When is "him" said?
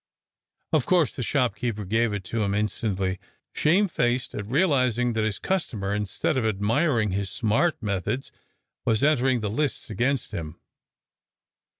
2.41-2.55, 10.31-10.59